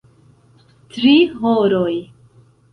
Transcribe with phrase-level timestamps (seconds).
[0.95, 1.13] Tri
[1.45, 1.95] horoj.